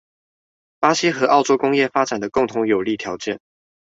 [0.79, 3.39] 巴西和澳洲工業發展的共同有利條件